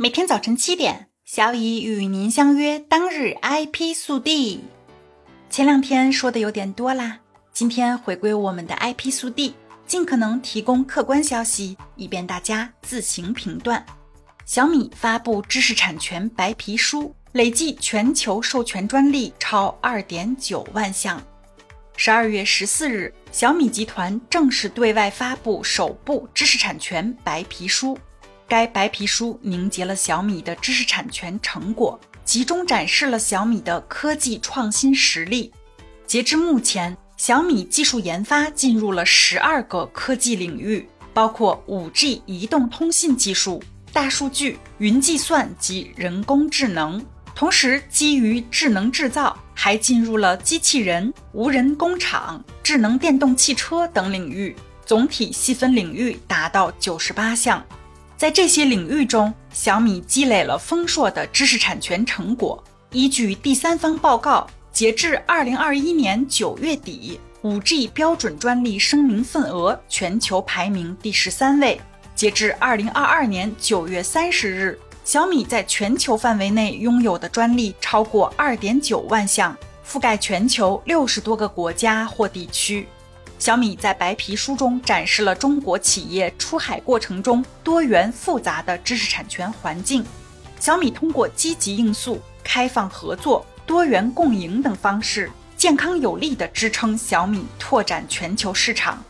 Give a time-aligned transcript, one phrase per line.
[0.00, 4.62] 每天早晨七点，小乙与您相约当日 IP 速递。
[5.50, 7.18] 前两天说的有点多啦，
[7.52, 9.56] 今天回归我们的 IP 速递，
[9.88, 13.84] 尽可能提供客观消息，以便大家自行评断。
[14.46, 21.20] 小米发布知识产权白皮书，累计全球授权专利超二点九万项。
[21.96, 27.98] 十二月十四日，小米集团正式对外发布首部知识产权白皮书。
[28.48, 35.52] 该白皮书凝结了小米的知识产权成果，集中展示了小米的科技创新实力。
[36.06, 47.04] 截至目前，小米技术研发进入了十二个科技领域，包括 5G 移动通信技术、大数据、云计算及人工智能。
[47.34, 54.56] 同时，基于智能制造，还进入了机器人、无人工厂、智能电动汽车等领域，
[54.86, 57.62] 总体细分领域达到九十八项。
[58.18, 62.60] 在这些领域中，小米积累了丰硕的知识产权成果。
[62.90, 71.80] 依据第三方报告，截至二零二一年九月底，五 G 标准专利声明份额全球排名第十三位。
[72.16, 82.88] 截至二零二二年九月三十日，小米在全球范围内拥有的专利超过二点九万项，覆盖全球六十多个国家或地区。
[83.38, 90.04] 小米在白皮书中展示了中国企业出海过程中多元复杂的知识产权环境。
[90.58, 99.02] 小米通过积极应诉、开放合作、多元共赢等方式，健康有力地支撑小米拓展全球市场。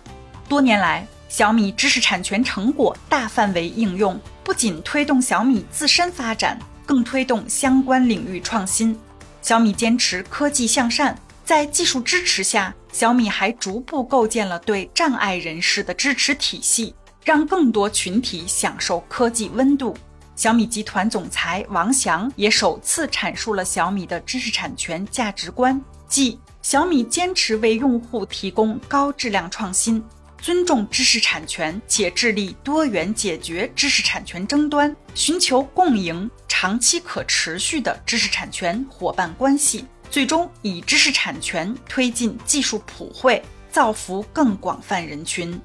[0.46, 8.98] 多年来，小米知识产权成果大范围应用，不仅推动小米自身发展，更推动相关领域创新。
[9.40, 11.18] 小米坚持科技向善。
[11.44, 16.92] 在技术支持下，小米还逐步构建了对障碍人士的支持体系，
[17.24, 19.96] 让更多群体享受科技温度。
[20.34, 30.02] 小米集团总裁王翔也首次阐述了小米的知识产权价值观，即小米坚持为用户提供高质量创新，
[30.42, 39.84] 尊重知识产权，且致力多元解决知识产权争端，寻求共赢、长期可持续的知识产权伙伴关系。
[40.10, 45.60] 最终以知识产权推进技术普惠，造福更广泛人群。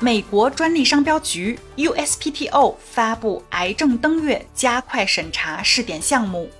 [0.00, 6.50] 美国专利商标局 USPTO 发布癌症登月加快审查试点项目。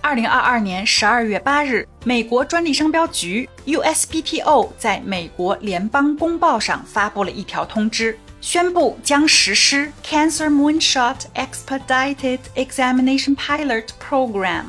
[0.00, 14.64] 二零二二年十二月八日，美国专利商标局 USPTO 在美国联邦公报上发布了一条通知，宣布将实施 Cancer Moonshot Expedited Examination Pilot Program。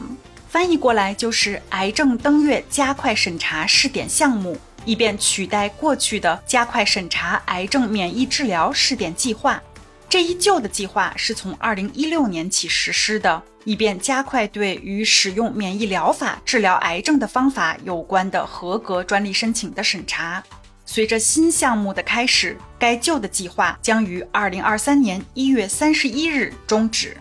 [0.55, 9.61] 翻译过来就是“癌症登月加快审查试点项目”，以便取代过去的加快审查癌症免疫治疗试点计划。
[10.07, 20.41] 这一旧的计划是从2016年起实施的，以便加快对与使用免疫疗法治疗癌症的方法有关的合格专利申请的审查。
[20.85, 27.17] 随着新项目的开始，该旧的计划将于2023年1月31日终止。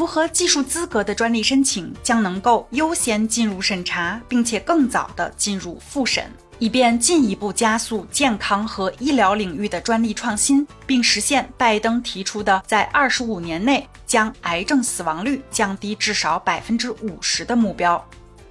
[0.00, 6.24] 符合技术资格的专利申请将能够优先进入审查，并且更早的进入复审，
[6.58, 18.02] 以便进一步加速健康和医疗领域的专利创新，并实现拜登提出的在二十五年内将癌症死亡率降低至少百分之五十的目标。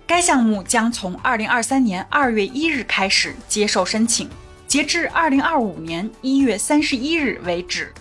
[0.05, 4.29] 该项目将从二零二三年二月一日开始接受申请，
[4.67, 7.91] 截至二零二五年一月三十一日为止。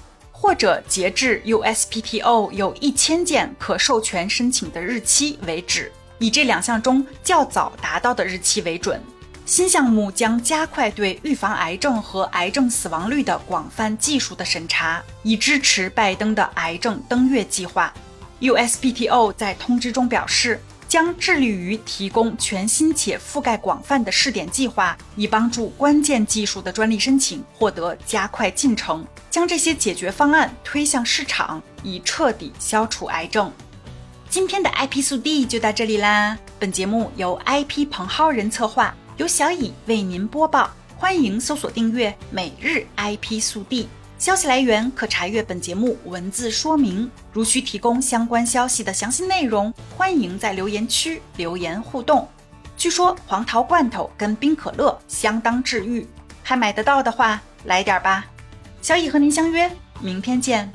[0.41, 5.91] 或者截至 USPTO 有一千件可授权申请的日期为止，
[6.21, 9.03] 以这两项中较早达到的日期为准。
[9.45, 17.93] 新项目将加快对预防癌症和癌症死亡率的广泛技术的审查，以支持拜登的癌症登月计划。
[18.41, 29.07] USPTO 在通知中表示，将致力于提供全新且覆盖广泛的试点计划，以帮助关键技术的专利申请获得加快进程。
[29.31, 33.53] 将这些解决方案推向市场，以彻底消除癌症。
[34.31, 36.37] 今天的 IP 速递就到这里啦。
[36.59, 40.71] 本节目由 IP 彭浩人策划，由小乙为您播报。
[40.97, 43.89] 欢迎搜索订阅每日 IP 速递。
[44.19, 47.09] 消息来源可查阅本节目文字说明。
[47.33, 52.29] 如需提供相关消息的详细内容，欢迎在留言区留言互动。
[52.77, 56.05] 据说黄桃罐头跟冰可乐相当治愈，
[56.43, 58.27] 还买得到的话来点吧。
[58.83, 59.71] 小乙和您相约，
[60.01, 60.69] 明天见。